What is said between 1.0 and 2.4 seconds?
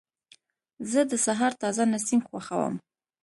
د سهار تازه نسیم